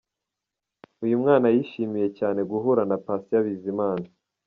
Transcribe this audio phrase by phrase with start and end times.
[1.03, 4.05] Uyu mwana yishimiye cyane guhura na Patient Bizimana.